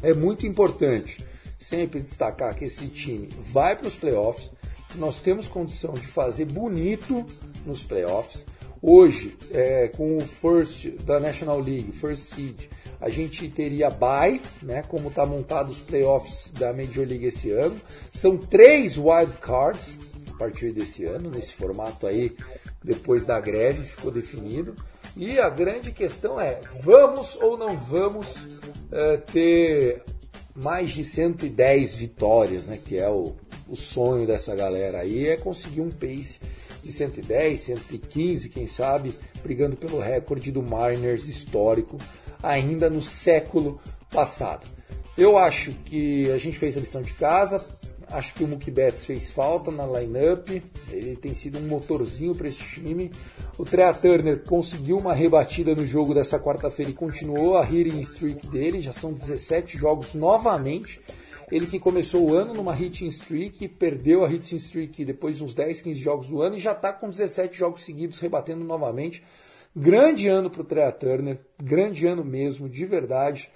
É 0.04 0.14
muito 0.14 0.46
importante 0.46 1.26
sempre 1.58 2.02
destacar 2.02 2.54
que 2.56 2.66
esse 2.66 2.88
time 2.88 3.30
vai 3.40 3.76
para 3.76 3.88
os 3.88 3.96
playoffs. 3.96 4.52
Nós 4.96 5.22
temos 5.22 5.48
condição 5.48 5.94
de 5.94 6.06
fazer 6.06 6.44
bonito 6.44 7.26
nos 7.66 7.84
playoffs. 7.84 8.46
Hoje, 8.82 9.38
é, 9.50 9.88
com 9.88 10.18
o 10.18 10.22
first 10.22 10.90
da 11.06 11.22
National 11.22 11.58
League, 11.58 11.94
first 11.94 12.34
seed, 12.34 12.68
a 13.00 13.10
gente 13.10 13.48
teria 13.48 13.90
bye, 13.90 14.42
né? 14.62 14.84
Como 14.84 15.08
está 15.08 15.26
montado 15.26 15.70
os 15.70 15.80
playoffs 15.80 16.52
da 16.52 16.74
Major 16.74 17.08
League 17.08 17.26
esse 17.26 17.52
ano. 17.52 17.80
São 18.12 18.38
três 18.38 18.98
wild 18.98 19.38
cards 19.40 20.00
a 20.30 20.38
partir 20.38 20.74
desse 20.74 21.06
ano, 21.06 21.32
nesse 21.32 21.54
formato 21.54 22.06
aí, 22.06 22.36
depois 22.84 23.26
da 23.26 23.40
greve, 23.40 23.84
ficou 23.84 24.12
definido. 24.12 24.76
E 25.16 25.40
a 25.40 25.50
grande 25.50 25.92
questão 25.94 26.38
é: 26.38 26.60
vamos 26.82 27.38
ou 27.38 27.58
não 27.58 27.78
vamos 27.78 28.46
uh, 28.94 29.18
ter 29.32 30.04
mais 30.56 30.92
de 30.92 31.04
110 31.04 31.96
vitórias, 31.96 32.68
né, 32.68 32.78
que 32.84 32.98
é 32.98 33.10
o, 33.10 33.36
o 33.68 33.76
sonho 33.76 34.28
dessa 34.28 34.56
galera 34.56 35.00
aí, 35.00 35.28
é 35.28 35.36
conseguir 35.36 35.82
um 35.82 35.90
pace 35.90 36.40
de 36.84 36.94
110, 36.94 37.60
115, 37.60 38.50
quem 38.50 38.68
sabe, 38.68 39.14
brigando 39.42 39.76
pelo 39.76 40.00
recorde 40.00 40.52
do 40.52 40.62
Mariners 40.62 41.28
histórico 41.28 41.98
ainda 42.42 42.90
no 42.90 43.02
século 43.02 43.80
passado. 44.12 44.68
Eu 45.18 45.38
acho 45.38 45.72
que 45.86 46.30
a 46.32 46.38
gente 46.38 46.58
fez 46.58 46.76
a 46.76 46.80
lição 46.80 47.02
de 47.02 47.14
casa, 47.14 47.66
acho 48.14 48.34
que 48.36 48.44
o 48.44 48.48
Mookie 48.48 48.72
Betts 48.72 49.06
fez 49.06 49.32
falta 49.32 49.72
na 49.72 49.86
lineup, 49.86 50.50
ele 50.90 51.16
tem 51.16 51.34
sido 51.34 51.58
um 51.58 51.68
motorzinho 51.68 52.36
para 52.36 52.48
esse 52.48 52.64
time. 52.64 53.12
O 53.58 53.66
Trea 53.66 53.94
Turner 53.94 54.44
conseguiu 54.44 54.98
uma 54.98 55.14
rebatida 55.14 55.76
no 55.76 55.86
jogo 55.86 56.14
dessa 56.14 56.40
quarta-feira 56.40 56.92
e 56.92 56.94
continuou 56.94 57.58
a 57.58 57.64
hitting 57.64 58.02
streak 58.02 58.48
dele, 58.48 58.82
já 58.82 58.94
são 58.94 59.12
17 59.12 59.78
jogos 59.78 60.14
novamente. 60.14 61.02
Ele 61.52 61.66
que 61.66 61.80
começou 61.80 62.30
o 62.30 62.34
ano 62.34 62.54
numa 62.54 62.76
hitting 62.76 63.08
streak, 63.08 63.68
perdeu 63.68 64.24
a 64.24 64.32
hitting 64.32 64.56
streak 64.58 65.04
depois 65.04 65.38
de 65.38 65.44
uns 65.44 65.54
10, 65.54 65.82
15 65.82 66.00
jogos 66.00 66.28
do 66.28 66.42
ano 66.42 66.56
e 66.56 66.60
já 66.60 66.72
está 66.72 66.94
com 66.94 67.10
17 67.10 67.58
jogos 67.58 67.84
seguidos 67.84 68.20
rebatendo 68.20 68.64
novamente. 68.64 69.24
Grande 69.76 70.28
ano 70.28 70.50
para 70.52 70.62
o 70.62 70.64
Trea 70.64 70.92
Turner, 70.92 71.40
grande 71.62 72.06
ano 72.06 72.24
mesmo, 72.24 72.70
de 72.70 72.86
verdade. 72.86 73.52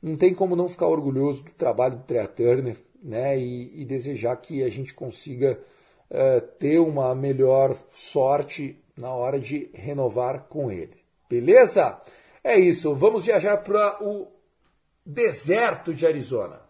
Não 0.00 0.16
tem 0.16 0.32
como 0.32 0.54
não 0.54 0.68
ficar 0.68 0.86
orgulhoso 0.86 1.42
do 1.42 1.50
trabalho 1.50 1.96
do 1.96 2.04
Trea 2.04 2.28
Turner 2.28 2.76
né? 3.02 3.38
e, 3.38 3.82
e 3.82 3.84
desejar 3.84 4.36
que 4.36 4.62
a 4.62 4.68
gente 4.68 4.94
consiga 4.94 5.58
uh, 6.10 6.40
ter 6.58 6.78
uma 6.78 7.14
melhor 7.14 7.76
sorte 7.90 8.78
na 8.96 9.10
hora 9.10 9.38
de 9.38 9.70
renovar 9.74 10.46
com 10.48 10.70
ele. 10.70 10.96
Beleza? 11.28 12.00
É 12.42 12.58
isso, 12.58 12.94
vamos 12.94 13.26
viajar 13.26 13.58
para 13.58 14.02
o 14.02 14.28
deserto 15.04 15.92
de 15.92 16.06
Arizona. 16.06 16.60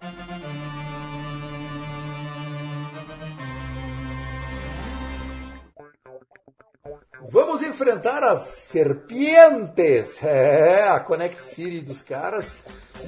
Vamos 7.29 7.63
enfrentar 7.63 8.23
as 8.23 8.41
serpientes. 8.41 10.21
É, 10.27 10.89
a 10.89 11.01
Connect 11.01 11.43
City 11.43 11.81
dos 11.81 12.03
caras. 12.03 12.59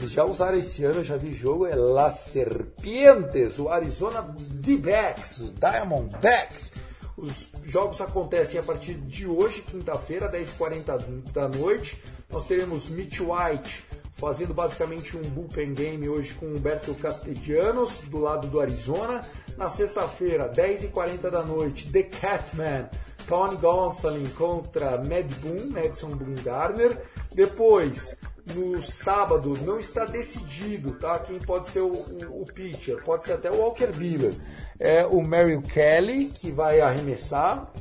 Já 0.07 0.25
usaram 0.25 0.59
esse 0.59 0.85
ano, 0.85 1.01
eu 1.01 1.05
já 1.05 1.17
vi 1.17 1.35
jogo, 1.35 1.67
é 1.67 1.75
Las 1.75 2.15
Serpientes, 2.15 3.59
o 3.59 3.69
Arizona 3.69 4.23
D-Backs, 4.39 5.41
o 5.41 5.53
Diamondbacks. 5.53 6.73
Os 7.17 7.51
jogos 7.65 8.01
acontecem 8.01 8.61
a 8.61 8.63
partir 8.63 8.95
de 8.95 9.27
hoje, 9.27 9.63
quinta-feira, 9.63 10.31
10h40 10.31 11.33
da 11.33 11.49
noite. 11.49 12.01
Nós 12.31 12.45
teremos 12.45 12.89
Mitch 12.89 13.21
White 13.21 13.85
fazendo 14.15 14.53
basicamente 14.53 15.17
um 15.17 15.23
bullpen 15.23 15.75
game 15.75 16.09
hoje 16.09 16.35
com 16.35 16.47
Humberto 16.47 16.95
Castellanos, 16.95 17.99
do 18.05 18.19
lado 18.19 18.49
do 18.49 18.61
Arizona. 18.61 19.23
Na 19.57 19.69
sexta-feira, 19.69 20.49
10h40 20.49 21.31
da 21.31 21.43
noite, 21.43 21.91
The 21.91 22.03
Catman, 22.05 22.89
Tony 23.27 23.57
Gonsolin 23.57 24.27
contra 24.31 24.97
Mad 24.99 25.31
Boom, 25.41 25.71
Madison 25.71 26.11
Boom 26.11 26.35
Garner. 26.43 26.97
Depois, 27.35 28.17
no 28.55 28.81
sábado, 28.83 29.55
não 29.63 29.79
está 29.79 30.05
decidido 30.05 30.93
tá? 30.93 31.19
quem 31.19 31.39
pode 31.39 31.69
ser 31.69 31.81
o, 31.81 31.93
o, 31.93 32.43
o 32.43 32.47
pitcher. 32.47 33.03
Pode 33.05 33.25
ser 33.25 33.35
até 33.35 33.51
o 33.51 33.59
Walker 33.59 33.89
Buehler. 33.89 34.35
É 34.79 35.07
o 35.07 35.23
Merrill 35.23 35.63
Kelly, 35.63 36.27
que 36.27 36.51
vai 36.51 36.81
arremessar. 36.81 37.73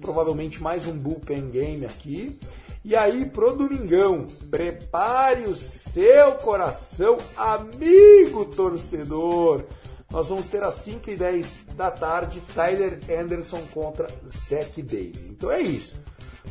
Provavelmente 0.00 0.62
mais 0.62 0.86
um 0.86 0.92
bullpen 0.92 1.50
game 1.50 1.84
aqui. 1.84 2.38
E 2.84 2.96
aí, 2.96 3.26
pro 3.26 3.54
domingão, 3.54 4.26
prepare 4.50 5.46
o 5.46 5.54
seu 5.54 6.32
coração, 6.32 7.16
amigo 7.36 8.44
torcedor. 8.46 9.62
Nós 10.10 10.28
vamos 10.28 10.48
ter 10.48 10.62
às 10.62 10.74
5 10.74 11.08
e 11.08 11.16
10 11.16 11.66
da 11.76 11.90
tarde 11.90 12.42
Tyler 12.54 12.98
Anderson 13.18 13.62
contra 13.72 14.08
Zach 14.28 14.82
Davis. 14.82 15.30
Então 15.30 15.50
é 15.50 15.60
isso. 15.60 16.01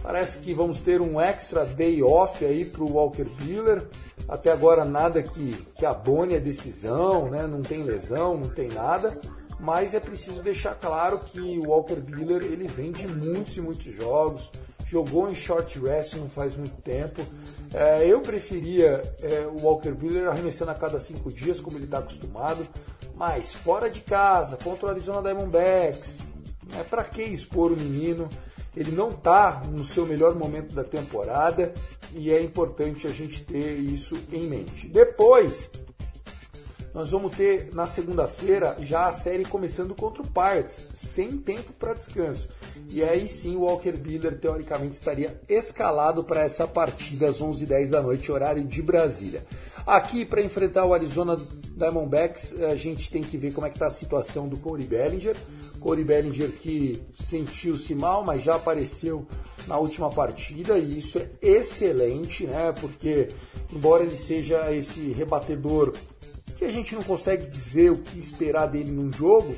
Parece 0.02 0.40
que 0.40 0.54
vamos 0.54 0.80
ter 0.80 1.02
um 1.02 1.20
extra 1.20 1.66
day 1.66 2.02
off 2.02 2.44
aí 2.44 2.66
para 2.66 2.84
o 2.84 2.94
Walker 2.94 3.26
Buehler. 3.26 3.84
Até 4.28 4.52
agora 4.52 4.86
nada 4.86 5.22
que, 5.22 5.56
que 5.76 5.86
abone 5.86 6.36
a 6.36 6.40
decisão, 6.40 7.30
né? 7.30 7.46
não 7.46 7.62
tem 7.62 7.84
lesão, 7.84 8.38
não 8.38 8.50
tem 8.50 8.68
nada. 8.70 9.20
Mas 9.60 9.94
é 9.94 10.00
preciso 10.00 10.42
deixar 10.42 10.74
claro 10.74 11.20
que 11.20 11.40
o 11.40 11.70
Walker 11.70 12.00
Buehler 12.00 12.44
ele 12.44 12.68
vem 12.68 12.92
de 12.92 13.08
muitos 13.08 13.58
e 13.58 13.62
muitos 13.62 13.94
jogos, 13.94 14.50
jogou 14.92 15.30
em 15.30 15.36
short 15.36 15.80
rest 15.80 16.16
não 16.16 16.28
faz 16.28 16.56
muito 16.56 16.82
tempo. 16.82 17.22
É, 17.74 18.06
eu 18.06 18.22
preferia 18.22 19.04
é, 19.22 19.48
o 19.48 19.62
Walker 19.62 19.92
Buehler 19.92 20.28
arremessando 20.28 20.72
a 20.72 20.76
cada 20.76 21.00
cinco 21.00 21.32
dias, 21.32 21.62
como 21.62 21.78
ele 21.78 21.86
está 21.86 22.00
acostumado. 22.00 22.68
Mas 23.16 23.54
fora 23.54 23.90
de 23.90 24.02
casa, 24.02 24.58
contra 24.58 24.88
o 24.88 24.90
Arizona 24.90 25.22
Diamondbacks, 25.22 26.24
é 26.80 26.84
para 26.84 27.04
que 27.04 27.22
expor 27.22 27.72
o 27.72 27.78
menino? 27.78 28.28
Ele 28.76 28.92
não 28.92 29.10
está 29.10 29.64
no 29.70 29.84
seu 29.84 30.06
melhor 30.06 30.36
momento 30.36 30.74
da 30.74 30.84
temporada 30.84 31.74
e 32.14 32.32
é 32.32 32.42
importante 32.42 33.08
a 33.08 33.10
gente 33.10 33.44
ter 33.44 33.78
isso 33.78 34.18
em 34.32 34.44
mente. 34.44 34.88
Depois, 34.88 35.70
nós 36.94 37.12
vamos 37.12 37.36
ter 37.36 37.70
na 37.74 37.88
segunda-feira 37.88 38.76
já 38.82 39.08
a 39.08 39.12
série 39.14 39.46
começando 39.46 39.96
contra 39.96 40.22
o 40.22 40.28
Pirates, 40.28 40.86
sem 40.94 41.38
tempo 41.38 41.72
para 41.74 41.94
descanso. 41.94 42.50
E 42.90 43.02
aí 43.02 43.30
sim 43.30 43.56
o 43.56 43.62
Walker 43.62 43.94
Buehler 43.94 44.38
teoricamente 44.38 44.96
estaria 44.96 45.40
escalado 45.48 46.22
para 46.22 46.42
essa 46.42 46.68
partida 46.68 47.30
às 47.30 47.42
11h10 47.42 47.90
da 47.90 48.02
noite, 48.02 48.32
horário 48.32 48.64
de 48.66 48.82
Brasília. 48.82 49.46
Aqui 49.88 50.26
para 50.26 50.42
enfrentar 50.42 50.86
o 50.86 50.94
Arizona 50.94 51.38
Diamondbacks, 51.78 52.54
a 52.62 52.76
gente 52.76 53.10
tem 53.10 53.24
que 53.24 53.38
ver 53.38 53.54
como 53.54 53.66
é 53.66 53.70
que 53.70 53.78
está 53.78 53.88
a 53.88 53.92
situação 53.92 54.50
do 54.50 54.58
Corey 54.58 54.86
Bellinger, 54.86 55.38
Corey 55.82 56.04
Bellinger 56.04 56.52
que 56.52 57.02
sentiu-se 57.20 57.96
mal, 57.96 58.24
mas 58.24 58.44
já 58.44 58.56
apareceu 58.56 59.26
na 59.68 59.78
última 59.78 60.10
partida 60.12 60.78
e 60.78 61.00
isso 61.00 61.18
é 61.18 61.28
excelente, 61.42 62.46
né? 62.46 62.72
Porque 62.80 63.28
embora 63.74 64.04
ele 64.04 64.16
seja 64.16 64.72
esse 64.72 65.12
rebatedor 65.12 65.94
que 66.56 66.64
a 66.64 66.72
gente 66.72 66.94
não 66.94 67.02
consegue 67.02 67.48
dizer 67.48 67.92
o 67.92 67.98
que 67.98 68.20
esperar 68.20 68.68
dele 68.68 68.92
num 68.92 69.12
jogo, 69.12 69.56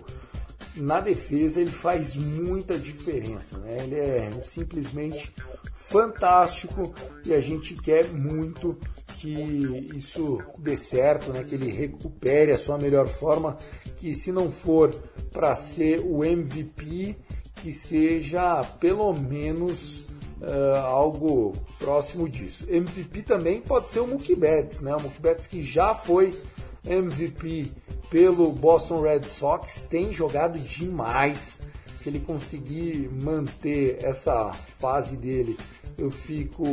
na 0.75 1.01
defesa 1.01 1.59
ele 1.59 1.71
faz 1.71 2.15
muita 2.15 2.79
diferença, 2.79 3.57
né? 3.57 3.77
Ele 3.83 3.95
é 3.95 4.31
simplesmente 4.43 5.33
fantástico 5.73 6.93
e 7.25 7.33
a 7.33 7.41
gente 7.41 7.73
quer 7.75 8.07
muito 8.07 8.77
que 9.23 9.87
isso 9.95 10.41
dê 10.57 10.75
certo, 10.75 11.31
né? 11.31 11.45
Que 11.45 11.55
ele 11.55 11.71
recupere 11.71 12.51
a 12.51 12.57
sua 12.57 12.77
melhor 12.77 13.07
forma, 13.07 13.57
que 13.95 14.13
se 14.13 14.33
não 14.33 14.51
for 14.51 14.93
para 15.31 15.55
ser 15.55 16.01
o 16.01 16.25
MVP, 16.25 17.15
que 17.55 17.71
seja 17.71 18.61
pelo 18.81 19.13
menos 19.13 19.99
uh, 20.41 20.75
algo 20.83 21.53
próximo 21.79 22.27
disso. 22.27 22.65
MVP 22.69 23.21
também 23.21 23.61
pode 23.61 23.87
ser 23.87 24.01
o 24.01 24.07
Mookie 24.07 24.35
Betts, 24.35 24.81
né? 24.81 24.93
O 24.93 25.01
Mookie 25.01 25.21
Betts 25.21 25.47
que 25.47 25.63
já 25.63 25.95
foi 25.95 26.37
MVP 26.85 27.71
pelo 28.09 28.51
Boston 28.51 29.01
Red 29.01 29.23
Sox, 29.23 29.87
tem 29.89 30.11
jogado 30.11 30.59
demais. 30.59 31.61
Se 31.97 32.09
ele 32.09 32.19
conseguir 32.19 33.09
manter 33.23 34.03
essa 34.03 34.51
fase 34.77 35.15
dele, 35.15 35.57
eu 35.97 36.11
fico 36.11 36.65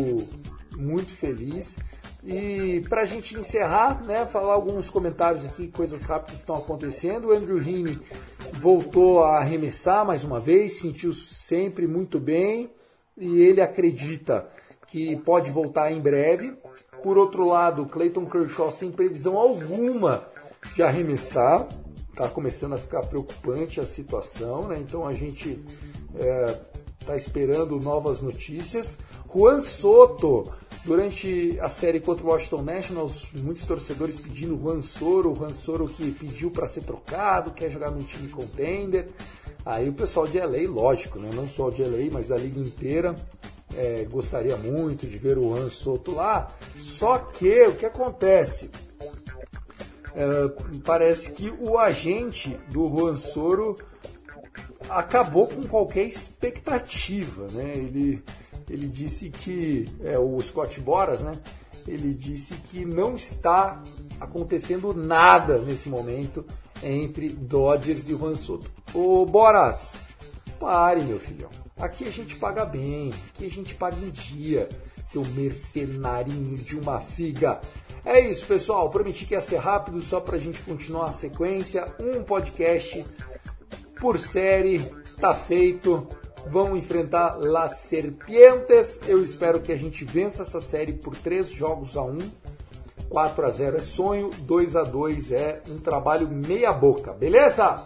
muito 0.77 1.15
feliz. 1.15 1.79
E 2.23 2.83
para 2.89 3.03
a 3.03 3.07
gente 3.07 3.39
encerrar, 3.39 4.05
né, 4.05 4.27
falar 4.27 4.53
alguns 4.53 4.91
comentários 4.91 5.45
aqui, 5.45 5.69
coisas 5.69 6.05
rápidas 6.05 6.33
que 6.33 6.41
estão 6.41 6.57
acontecendo. 6.57 7.29
O 7.29 7.33
Andrew 7.33 7.59
Heaney 7.59 7.99
voltou 8.53 9.25
a 9.25 9.39
arremessar 9.39 10.05
mais 10.05 10.23
uma 10.23 10.39
vez, 10.39 10.81
sentiu 10.81 11.13
sempre 11.15 11.87
muito 11.87 12.21
bem 12.21 12.71
e 13.17 13.41
ele 13.41 13.61
acredita 13.61 14.49
que 14.87 15.17
pode 15.17 15.51
voltar 15.51 15.91
em 15.91 16.01
breve. 16.01 16.55
Por 17.03 17.17
outro 17.17 17.47
lado, 17.47 17.87
Clayton 17.87 18.27
Kershaw 18.27 18.71
sem 18.71 18.91
previsão 18.91 19.39
alguma 19.39 20.27
de 20.75 20.83
arremessar, 20.83 21.67
está 22.11 22.29
começando 22.29 22.75
a 22.75 22.79
ficar 22.79 23.01
preocupante 23.03 23.81
a 23.81 23.87
situação, 23.87 24.69
né? 24.69 24.79
Então 24.79 25.07
a 25.07 25.15
gente 25.15 25.59
está 26.99 27.15
é, 27.15 27.17
esperando 27.17 27.81
novas 27.81 28.21
notícias. 28.21 28.99
Juan 29.33 29.61
Soto, 29.61 30.45
durante 30.85 31.59
a 31.61 31.69
série 31.69 32.01
contra 32.01 32.25
o 32.25 32.31
Washington 32.31 32.63
Nationals, 32.63 33.29
muitos 33.35 33.65
torcedores 33.65 34.17
pedindo 34.17 34.59
Juan 34.59 34.83
Soro, 34.83 35.35
Juan 35.35 35.55
Soro 35.55 35.89
que 35.89 36.11
pediu 36.13 36.51
para 36.51 36.67
ser 36.67 36.83
trocado, 36.83 37.51
quer 37.51 37.71
jogar 37.71 37.91
no 37.91 38.03
time 38.03 38.29
contender. 38.29 39.09
Aí 39.65 39.89
o 39.89 39.93
pessoal 39.93 40.27
de 40.27 40.39
LA, 40.39 40.69
lógico, 40.69 41.19
né? 41.19 41.31
não 41.35 41.47
só 41.47 41.71
de 41.71 41.83
LA, 41.83 42.11
mas 42.11 42.29
da 42.29 42.37
liga 42.37 42.59
inteira, 42.59 43.15
é, 43.77 44.05
gostaria 44.05 44.57
muito 44.57 45.07
de 45.07 45.19
ver 45.19 45.37
o 45.39 45.55
Han 45.55 45.69
Soto 45.71 46.15
lá. 46.15 46.49
Só 46.79 47.19
que 47.19 47.67
o 47.67 47.75
que 47.75 47.87
acontece? 47.87 48.71
É, 50.15 50.49
parece 50.85 51.33
que 51.33 51.53
o 51.61 51.79
agente 51.79 52.59
do 52.69 52.89
Juan 52.89 53.17
Soro 53.17 53.77
acabou 54.89 55.47
com 55.47 55.63
qualquer 55.63 56.05
expectativa, 56.05 57.47
né? 57.53 57.75
Ele, 57.77 58.23
ele 58.71 58.87
disse 58.87 59.31
que 59.31 59.85
é, 60.05 60.17
o 60.17 60.41
Scott 60.41 60.81
Boras, 60.81 61.21
né? 61.21 61.33
Ele 61.89 62.15
disse 62.15 62.55
que 62.55 62.85
não 62.85 63.17
está 63.17 63.83
acontecendo 64.21 64.95
nada 64.95 65.59
nesse 65.59 65.89
momento 65.89 66.45
entre 66.83 67.31
Dodgers 67.31 68.09
e 68.09 68.13
Juan 68.15 68.37
Soto. 68.37 68.71
Ô 68.95 69.27
Boras, 69.27 69.93
pare 70.61 71.03
meu 71.03 71.19
filhão. 71.19 71.51
Aqui 71.77 72.07
a 72.07 72.11
gente 72.11 72.37
paga 72.37 72.65
bem, 72.65 73.13
aqui 73.35 73.47
a 73.47 73.51
gente 73.51 73.75
paga 73.75 73.97
em 73.97 74.11
dia, 74.11 74.69
seu 75.05 75.25
mercenarinho 75.25 76.57
de 76.57 76.79
uma 76.79 77.01
figa. 77.01 77.61
É 78.05 78.21
isso, 78.21 78.47
pessoal. 78.47 78.89
Prometi 78.89 79.27
que 79.27 79.35
ia 79.35 79.41
ser 79.41 79.57
rápido 79.57 80.01
só 80.01 80.21
para 80.21 80.37
a 80.37 80.39
gente 80.39 80.61
continuar 80.63 81.07
a 81.07 81.13
sequência. 81.13 81.89
Um 81.99 82.23
podcast 82.23 83.05
por 84.01 84.17
série, 84.17 84.79
tá 85.21 85.35
feito. 85.35 86.07
Vão 86.47 86.77
enfrentar 86.77 87.37
Las 87.39 87.79
Serpientes. 87.79 88.99
Eu 89.07 89.23
espero 89.23 89.61
que 89.61 89.73
a 89.73 89.77
gente 89.77 90.05
vença 90.05 90.43
essa 90.43 90.61
série 90.61 90.93
por 90.93 91.17
três 91.17 91.51
jogos 91.51 91.97
a 91.97 92.03
um 92.03 92.19
4 93.11 93.45
a 93.45 93.51
0 93.51 93.77
é 93.77 93.81
sonho, 93.81 94.31
2 94.39 94.77
a 94.77 94.83
2 94.85 95.33
é 95.33 95.63
um 95.69 95.79
trabalho 95.79 96.29
meia 96.29 96.73
boca, 96.73 97.13
beleza? 97.13 97.83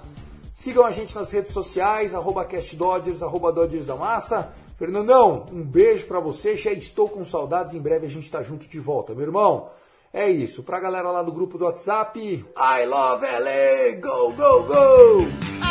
Sigam 0.53 0.85
a 0.85 0.93
gente 0.93 1.17
nas 1.17 1.33
redes 1.33 1.53
sociais, 1.53 2.15
arroba 2.15 2.45
CastDodgers, 2.45 3.23
arroba 3.23 3.51
Dodgers 3.51 3.87
da 3.87 3.97
Massa. 3.97 4.53
Fernandão, 4.79 5.47
um 5.51 5.63
beijo 5.63 6.07
para 6.07 6.21
você, 6.21 6.57
já 6.57 6.73
estou 6.73 7.09
com 7.09 7.25
saudades, 7.25 7.75
em 7.75 7.81
breve 7.81 8.07
a 8.07 8.11
gente 8.11 8.31
tá 8.31 8.43
junto 8.43 8.69
de 8.69 8.79
volta, 8.79 9.15
meu 9.15 9.25
irmão. 9.25 9.71
É 10.13 10.29
isso, 10.29 10.63
pra 10.63 10.79
galera 10.79 11.11
lá 11.11 11.23
do 11.23 11.33
grupo 11.33 11.57
do 11.59 11.65
WhatsApp, 11.65 12.21
I 12.21 12.87
love 12.87 13.25
LA, 13.25 14.01
go, 14.01 14.33
go, 14.33 14.63
go! 14.65 15.64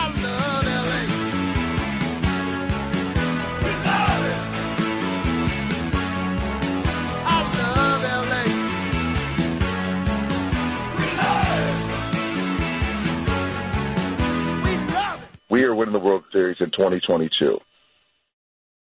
The 15.93 15.99
World 15.99 16.23
Series 16.31 16.57
in 16.59 16.71
2022. 16.71 17.59